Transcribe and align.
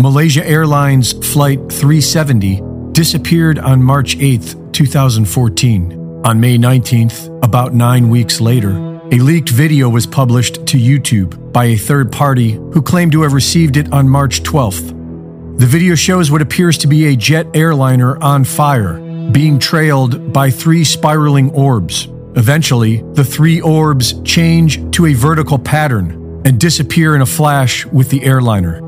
Malaysia 0.00 0.42
Airlines 0.46 1.12
Flight 1.12 1.58
370 1.70 2.62
disappeared 2.92 3.58
on 3.58 3.82
March 3.82 4.16
8, 4.16 4.72
2014. 4.72 6.22
On 6.24 6.40
May 6.40 6.56
19th, 6.56 7.44
about 7.44 7.74
nine 7.74 8.08
weeks 8.08 8.40
later, 8.40 8.70
a 9.12 9.18
leaked 9.18 9.50
video 9.50 9.90
was 9.90 10.06
published 10.06 10.66
to 10.68 10.78
YouTube 10.78 11.52
by 11.52 11.66
a 11.66 11.76
third 11.76 12.10
party 12.10 12.52
who 12.52 12.80
claimed 12.80 13.12
to 13.12 13.20
have 13.20 13.34
received 13.34 13.76
it 13.76 13.92
on 13.92 14.08
March 14.08 14.42
12th. 14.42 15.58
The 15.58 15.66
video 15.66 15.94
shows 15.94 16.30
what 16.30 16.40
appears 16.40 16.78
to 16.78 16.86
be 16.86 17.08
a 17.08 17.16
jet 17.16 17.46
airliner 17.52 18.16
on 18.22 18.44
fire, 18.44 18.94
being 19.32 19.58
trailed 19.58 20.32
by 20.32 20.48
three 20.48 20.82
spiraling 20.82 21.50
orbs. 21.50 22.08
Eventually, 22.36 23.02
the 23.12 23.24
three 23.24 23.60
orbs 23.60 24.14
change 24.22 24.80
to 24.92 25.04
a 25.06 25.12
vertical 25.12 25.58
pattern 25.58 26.40
and 26.46 26.58
disappear 26.58 27.14
in 27.14 27.20
a 27.20 27.26
flash 27.26 27.84
with 27.84 28.08
the 28.08 28.24
airliner, 28.24 28.80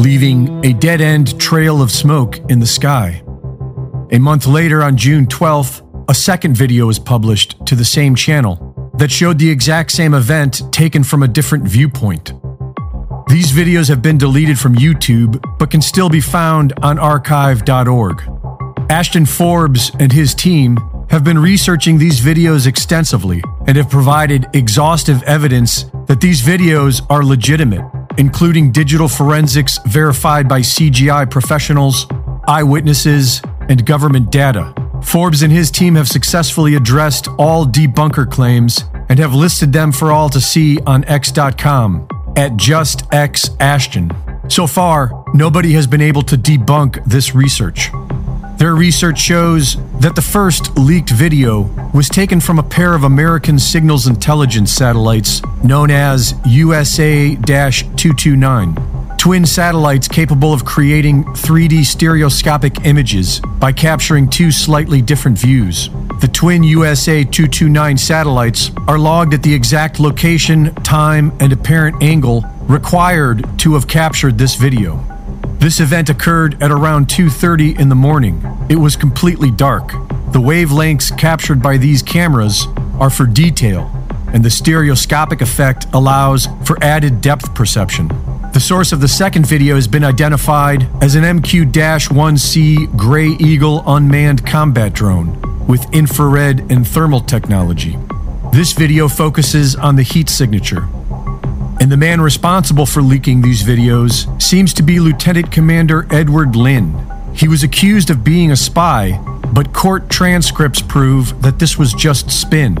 leaving 0.00 0.64
a 0.64 0.72
dead 0.72 1.02
end 1.02 1.38
trail 1.38 1.82
of 1.82 1.90
smoke 1.90 2.38
in 2.48 2.58
the 2.58 2.66
sky. 2.66 3.22
A 4.12 4.18
month 4.18 4.46
later, 4.46 4.82
on 4.82 4.96
June 4.96 5.26
12th, 5.26 5.86
a 6.08 6.14
second 6.14 6.56
video 6.56 6.86
was 6.86 6.98
published 6.98 7.54
to 7.66 7.76
the 7.76 7.84
same 7.84 8.14
channel 8.14 8.92
that 8.96 9.10
showed 9.10 9.38
the 9.38 9.50
exact 9.50 9.92
same 9.92 10.14
event 10.14 10.62
taken 10.72 11.04
from 11.04 11.22
a 11.22 11.28
different 11.28 11.64
viewpoint. 11.64 12.32
These 13.28 13.52
videos 13.52 13.88
have 13.90 14.00
been 14.00 14.16
deleted 14.16 14.58
from 14.58 14.74
YouTube, 14.74 15.38
but 15.58 15.70
can 15.70 15.82
still 15.82 16.08
be 16.08 16.20
found 16.20 16.72
on 16.82 16.98
archive.org. 16.98 18.22
Ashton 18.90 19.26
Forbes 19.26 19.92
and 20.00 20.10
his 20.10 20.34
team 20.34 20.78
have 21.10 21.24
been 21.24 21.38
researching 21.38 21.98
these 21.98 22.20
videos 22.20 22.66
extensively 22.66 23.42
and 23.66 23.76
have 23.76 23.90
provided 23.90 24.46
exhaustive 24.54 25.22
evidence 25.24 25.84
that 26.06 26.20
these 26.20 26.40
videos 26.40 27.04
are 27.10 27.22
legitimate, 27.22 27.84
including 28.20 28.70
digital 28.70 29.08
forensics 29.08 29.78
verified 29.86 30.46
by 30.46 30.60
CGI 30.60 31.28
professionals, 31.30 32.06
eyewitnesses, 32.46 33.40
and 33.70 33.86
government 33.86 34.30
data. 34.30 34.74
Forbes 35.02 35.42
and 35.42 35.50
his 35.50 35.70
team 35.70 35.94
have 35.94 36.06
successfully 36.06 36.74
addressed 36.74 37.28
all 37.38 37.64
debunker 37.64 38.30
claims 38.30 38.84
and 39.08 39.18
have 39.18 39.32
listed 39.32 39.72
them 39.72 39.90
for 39.90 40.12
all 40.12 40.28
to 40.28 40.38
see 40.38 40.78
on 40.80 41.02
X.com 41.06 42.06
at 42.36 42.56
just 42.58 43.10
X 43.10 43.48
Ashton. 43.58 44.10
So 44.48 44.66
far, 44.66 45.24
nobody 45.32 45.72
has 45.72 45.86
been 45.86 46.02
able 46.02 46.22
to 46.24 46.36
debunk 46.36 47.02
this 47.06 47.34
research. 47.34 47.90
Their 48.60 48.74
research 48.74 49.18
shows 49.18 49.78
that 50.00 50.14
the 50.14 50.20
first 50.20 50.76
leaked 50.76 51.08
video 51.08 51.62
was 51.94 52.10
taken 52.10 52.40
from 52.40 52.58
a 52.58 52.62
pair 52.62 52.92
of 52.92 53.04
American 53.04 53.58
signals 53.58 54.06
intelligence 54.06 54.70
satellites 54.70 55.40
known 55.64 55.90
as 55.90 56.34
USA 56.44 57.36
229, 57.36 59.16
twin 59.16 59.46
satellites 59.46 60.08
capable 60.08 60.52
of 60.52 60.66
creating 60.66 61.24
3D 61.24 61.86
stereoscopic 61.86 62.84
images 62.84 63.40
by 63.58 63.72
capturing 63.72 64.28
two 64.28 64.52
slightly 64.52 65.00
different 65.00 65.38
views. 65.38 65.88
The 66.20 66.28
twin 66.30 66.62
USA 66.62 67.24
229 67.24 67.96
satellites 67.96 68.72
are 68.86 68.98
logged 68.98 69.32
at 69.32 69.42
the 69.42 69.54
exact 69.54 69.98
location, 69.98 70.74
time, 70.82 71.32
and 71.40 71.50
apparent 71.54 72.02
angle 72.02 72.44
required 72.68 73.42
to 73.60 73.72
have 73.72 73.88
captured 73.88 74.36
this 74.36 74.54
video. 74.54 75.02
This 75.58 75.80
event 75.80 76.08
occurred 76.08 76.62
at 76.62 76.70
around 76.70 77.08
2:30 77.08 77.78
in 77.78 77.88
the 77.88 77.94
morning. 77.94 78.42
It 78.68 78.76
was 78.76 78.96
completely 78.96 79.50
dark. 79.50 79.92
The 80.32 80.40
wavelengths 80.40 81.16
captured 81.16 81.62
by 81.62 81.76
these 81.76 82.02
cameras 82.02 82.66
are 82.98 83.10
for 83.10 83.26
detail, 83.26 83.90
and 84.32 84.44
the 84.44 84.50
stereoscopic 84.50 85.40
effect 85.40 85.86
allows 85.92 86.48
for 86.64 86.82
added 86.82 87.20
depth 87.20 87.54
perception. 87.54 88.10
The 88.52 88.60
source 88.60 88.92
of 88.92 89.00
the 89.00 89.08
second 89.08 89.46
video 89.46 89.74
has 89.74 89.86
been 89.86 90.04
identified 90.04 90.88
as 91.02 91.14
an 91.14 91.24
MQ-1C 91.24 92.96
Gray 92.96 93.28
Eagle 93.38 93.84
unmanned 93.86 94.44
combat 94.46 94.92
drone 94.92 95.38
with 95.66 95.86
infrared 95.94 96.70
and 96.70 96.86
thermal 96.86 97.20
technology. 97.20 97.96
This 98.52 98.72
video 98.72 99.08
focuses 99.08 99.76
on 99.76 99.94
the 99.94 100.02
heat 100.02 100.28
signature. 100.28 100.88
And 101.80 101.90
the 101.90 101.96
man 101.96 102.20
responsible 102.20 102.84
for 102.84 103.00
leaking 103.00 103.40
these 103.40 103.62
videos 103.62 104.40
seems 104.40 104.74
to 104.74 104.82
be 104.82 105.00
Lieutenant 105.00 105.50
Commander 105.50 106.06
Edward 106.10 106.54
Lin. 106.54 106.94
He 107.34 107.48
was 107.48 107.62
accused 107.62 108.10
of 108.10 108.22
being 108.22 108.50
a 108.50 108.56
spy, 108.56 109.18
but 109.54 109.72
court 109.72 110.10
transcripts 110.10 110.82
prove 110.82 111.40
that 111.40 111.58
this 111.58 111.78
was 111.78 111.94
just 111.94 112.30
spin. 112.30 112.74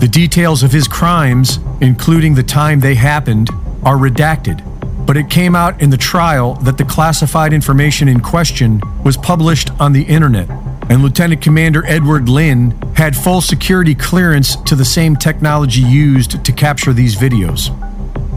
The 0.00 0.08
details 0.08 0.62
of 0.62 0.70
his 0.70 0.86
crimes, 0.86 1.60
including 1.80 2.34
the 2.34 2.42
time 2.42 2.80
they 2.80 2.94
happened, 2.94 3.48
are 3.82 3.96
redacted. 3.96 4.62
But 5.06 5.16
it 5.16 5.30
came 5.30 5.56
out 5.56 5.80
in 5.80 5.88
the 5.88 5.96
trial 5.96 6.54
that 6.56 6.76
the 6.76 6.84
classified 6.84 7.54
information 7.54 8.06
in 8.06 8.20
question 8.20 8.82
was 9.02 9.16
published 9.16 9.70
on 9.80 9.94
the 9.94 10.02
internet 10.02 10.48
and 10.92 11.02
Lieutenant 11.02 11.40
Commander 11.40 11.84
Edward 11.86 12.28
Lin 12.28 12.72
had 12.94 13.16
full 13.16 13.40
security 13.40 13.94
clearance 13.94 14.56
to 14.56 14.74
the 14.74 14.84
same 14.84 15.16
technology 15.16 15.80
used 15.80 16.44
to 16.44 16.52
capture 16.52 16.92
these 16.92 17.16
videos. 17.16 17.70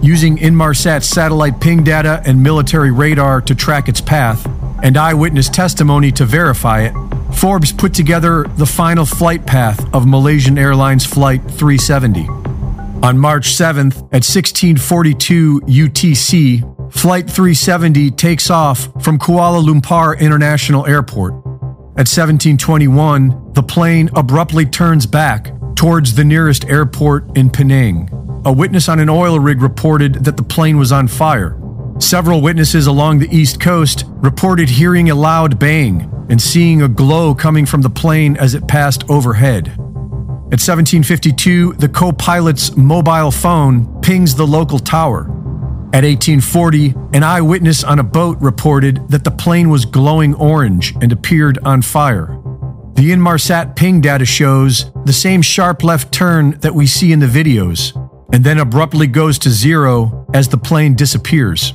Using 0.05 0.37
Inmarsat 0.37 1.01
satellite 1.01 1.59
ping 1.59 1.83
data 1.83 2.21
and 2.27 2.43
military 2.43 2.91
radar 2.91 3.41
to 3.41 3.55
track 3.55 3.89
its 3.89 3.99
path, 3.99 4.47
and 4.83 4.97
eyewitness 4.97 5.49
testimony 5.49 6.11
to 6.11 6.25
verify 6.25 6.81
it, 6.81 6.93
Forbes 7.33 7.71
put 7.71 7.95
together 7.95 8.43
the 8.55 8.67
final 8.67 9.03
flight 9.03 9.47
path 9.47 9.83
of 9.95 10.05
Malaysian 10.05 10.59
Airlines 10.59 11.07
Flight 11.07 11.41
370. 11.41 12.27
On 13.01 13.17
March 13.17 13.47
7th 13.47 13.95
at 14.13 14.21
1642 14.21 15.61
UTC, 15.61 16.93
Flight 16.93 17.27
370 17.27 18.11
takes 18.11 18.51
off 18.51 18.83
from 19.03 19.17
Kuala 19.17 19.65
Lumpur 19.65 20.19
International 20.19 20.85
Airport. 20.85 21.33
At 21.97 22.05
1721, 22.07 23.53
the 23.53 23.63
plane 23.63 24.11
abruptly 24.15 24.67
turns 24.67 25.07
back 25.07 25.51
towards 25.75 26.13
the 26.13 26.23
nearest 26.23 26.63
airport 26.65 27.35
in 27.35 27.49
Penang. 27.49 28.24
A 28.45 28.53
witness 28.53 28.89
on 28.89 28.99
an 28.99 29.09
oil 29.09 29.39
rig 29.39 29.59
reported 29.59 30.23
that 30.25 30.37
the 30.37 30.43
plane 30.43 30.77
was 30.77 30.91
on 30.91 31.07
fire. 31.07 31.57
Several 31.97 32.41
witnesses 32.41 32.85
along 32.85 33.17
the 33.17 33.35
east 33.35 33.59
coast 33.59 34.03
reported 34.07 34.69
hearing 34.69 35.09
a 35.09 35.15
loud 35.15 35.57
bang 35.57 36.11
and 36.29 36.39
seeing 36.39 36.83
a 36.83 36.87
glow 36.87 37.33
coming 37.33 37.65
from 37.65 37.81
the 37.81 37.89
plane 37.89 38.37
as 38.37 38.53
it 38.53 38.67
passed 38.67 39.03
overhead. 39.09 39.69
At 39.69 40.61
1752, 40.61 41.73
the 41.73 41.89
co 41.89 42.11
pilot's 42.11 42.77
mobile 42.77 43.31
phone 43.31 43.99
pings 44.01 44.35
the 44.35 44.45
local 44.45 44.77
tower. 44.77 45.21
At 45.91 46.03
1840, 46.03 46.93
an 47.13 47.23
eyewitness 47.23 47.83
on 47.83 47.97
a 47.97 48.03
boat 48.03 48.37
reported 48.39 49.07
that 49.09 49.23
the 49.23 49.31
plane 49.31 49.69
was 49.69 49.85
glowing 49.85 50.35
orange 50.35 50.93
and 51.01 51.11
appeared 51.11 51.57
on 51.63 51.81
fire. 51.81 52.27
The 52.93 53.11
Inmarsat 53.11 53.75
ping 53.75 54.01
data 54.01 54.25
shows 54.25 54.91
the 55.03 55.13
same 55.13 55.41
sharp 55.41 55.83
left 55.83 56.11
turn 56.13 56.51
that 56.59 56.75
we 56.75 56.85
see 56.85 57.11
in 57.11 57.19
the 57.19 57.25
videos, 57.25 57.93
and 58.35 58.43
then 58.43 58.57
abruptly 58.57 59.07
goes 59.07 59.39
to 59.39 59.49
zero 59.49 60.27
as 60.33 60.49
the 60.49 60.57
plane 60.57 60.93
disappears. 60.93 61.71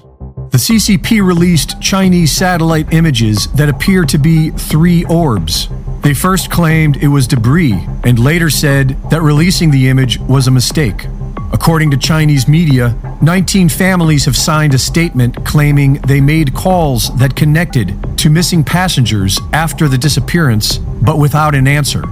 The 0.50 0.58
CCP 0.58 1.26
released 1.26 1.80
Chinese 1.80 2.32
satellite 2.32 2.92
images 2.92 3.46
that 3.54 3.70
appear 3.70 4.04
to 4.04 4.18
be 4.18 4.50
three 4.50 5.06
orbs. 5.06 5.70
They 6.02 6.12
first 6.12 6.50
claimed 6.50 6.98
it 6.98 7.08
was 7.08 7.26
debris 7.26 7.82
and 8.04 8.18
later 8.18 8.50
said 8.50 8.90
that 9.08 9.22
releasing 9.22 9.70
the 9.70 9.88
image 9.88 10.18
was 10.20 10.48
a 10.48 10.50
mistake. 10.50 11.06
According 11.50 11.92
to 11.92 11.96
Chinese 11.96 12.46
media, 12.46 12.94
19 13.22 13.70
families 13.70 14.26
have 14.26 14.36
signed 14.36 14.74
a 14.74 14.78
statement 14.78 15.46
claiming 15.46 15.94
they 16.02 16.20
made 16.20 16.52
calls 16.52 17.08
that 17.16 17.36
connected 17.36 18.18
to 18.18 18.28
missing 18.28 18.62
passengers 18.62 19.40
after 19.54 19.88
the 19.88 19.96
disappearance, 19.96 20.76
but 20.76 21.18
without 21.18 21.54
an 21.54 21.66
answer. 21.66 22.04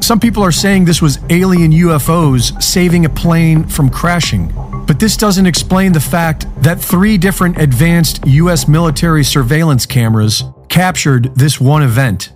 Some 0.00 0.20
people 0.20 0.42
are 0.42 0.52
saying 0.52 0.84
this 0.84 1.02
was 1.02 1.18
alien 1.30 1.72
UFOs 1.72 2.62
saving 2.62 3.04
a 3.04 3.08
plane 3.08 3.64
from 3.64 3.90
crashing, 3.90 4.52
but 4.86 5.00
this 5.00 5.16
doesn't 5.16 5.46
explain 5.46 5.92
the 5.92 6.00
fact 6.00 6.46
that 6.62 6.80
three 6.80 7.18
different 7.18 7.58
advanced 7.58 8.24
U.S. 8.26 8.68
military 8.68 9.24
surveillance 9.24 9.84
cameras 9.84 10.44
captured 10.68 11.34
this 11.34 11.60
one 11.60 11.82
event. 11.82 12.32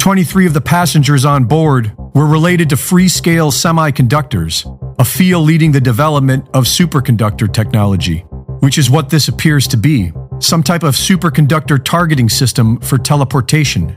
23 0.00 0.46
of 0.46 0.54
the 0.54 0.60
passengers 0.60 1.24
on 1.24 1.44
board 1.44 1.92
were 2.14 2.26
related 2.26 2.68
to 2.70 2.76
Freescale 2.76 3.52
Semiconductors, 3.52 4.64
a 4.98 5.04
field 5.04 5.46
leading 5.46 5.72
the 5.72 5.80
development 5.80 6.48
of 6.54 6.64
superconductor 6.64 7.52
technology, 7.52 8.20
which 8.60 8.78
is 8.78 8.90
what 8.90 9.10
this 9.10 9.28
appears 9.28 9.68
to 9.68 9.76
be 9.76 10.12
some 10.40 10.62
type 10.62 10.82
of 10.82 10.94
superconductor 10.94 11.82
targeting 11.82 12.28
system 12.28 12.78
for 12.80 12.96
teleportation, 12.96 13.88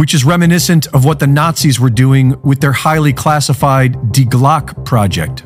which 0.00 0.14
is 0.14 0.24
reminiscent 0.24 0.86
of 0.94 1.04
what 1.04 1.18
the 1.18 1.26
Nazis 1.26 1.78
were 1.78 1.90
doing 1.90 2.34
with 2.40 2.58
their 2.58 2.72
highly 2.72 3.12
classified 3.12 3.92
Die 4.12 4.22
Glocke 4.22 4.82
project. 4.86 5.44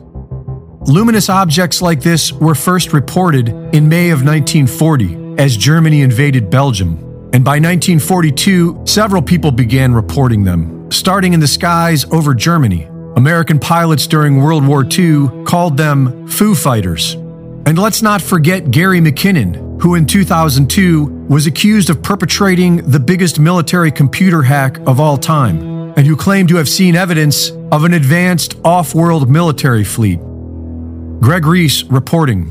Luminous 0.86 1.28
objects 1.28 1.82
like 1.82 2.00
this 2.00 2.32
were 2.32 2.54
first 2.54 2.92
reported 2.92 3.48
in 3.74 3.88
May 3.88 4.10
of 4.10 4.22
1940 4.22 5.42
as 5.42 5.56
Germany 5.56 6.02
invaded 6.02 6.50
Belgium, 6.50 6.90
and 7.32 7.44
by 7.44 7.58
1942, 7.58 8.82
several 8.84 9.20
people 9.20 9.50
began 9.50 9.92
reporting 9.92 10.44
them, 10.44 10.88
starting 10.88 11.32
in 11.32 11.40
the 11.40 11.48
skies 11.48 12.04
over 12.12 12.32
Germany. 12.32 12.84
American 13.16 13.58
pilots 13.58 14.06
during 14.06 14.36
World 14.36 14.64
War 14.64 14.86
II 14.88 15.44
called 15.44 15.76
them 15.76 16.28
Foo 16.28 16.54
Fighters. 16.54 17.14
And 17.66 17.76
let's 17.76 18.02
not 18.02 18.22
forget 18.22 18.70
Gary 18.70 19.00
McKinnon, 19.00 19.63
who 19.80 19.94
in 19.94 20.06
2002 20.06 21.26
was 21.28 21.46
accused 21.46 21.90
of 21.90 22.02
perpetrating 22.02 22.76
the 22.90 23.00
biggest 23.00 23.38
military 23.38 23.90
computer 23.90 24.42
hack 24.42 24.78
of 24.86 25.00
all 25.00 25.16
time, 25.16 25.92
and 25.96 26.06
who 26.06 26.16
claimed 26.16 26.48
to 26.48 26.56
have 26.56 26.68
seen 26.68 26.96
evidence 26.96 27.50
of 27.72 27.84
an 27.84 27.94
advanced 27.94 28.56
off 28.64 28.94
world 28.94 29.28
military 29.28 29.84
fleet. 29.84 30.18
Greg 31.20 31.46
Reese 31.46 31.84
reporting. 31.84 32.50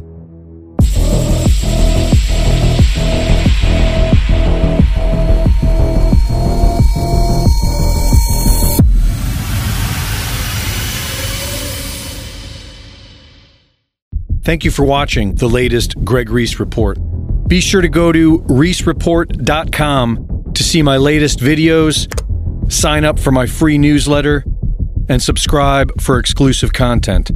Thank 14.44 14.66
you 14.66 14.72
for 14.72 14.84
watching 14.84 15.36
the 15.36 15.48
latest 15.48 16.04
Greg 16.04 16.30
Reese 16.30 16.60
Report. 16.60 16.98
Be 17.54 17.62
sure 17.62 17.82
to 17.82 17.88
go 17.88 18.12
to 18.12 18.40
reesereport.com 18.40 20.54
to 20.56 20.64
see 20.64 20.82
my 20.82 20.98
latest 20.98 21.38
videos, 21.38 22.08
sign 22.72 23.06
up 23.06 23.20
for 23.20 23.32
my 23.32 23.46
free 23.46 23.78
newsletter, 23.78 24.44
and 25.08 25.22
subscribe 25.22 25.92
for 26.02 26.18
exclusive 26.18 26.74
content. 26.74 27.30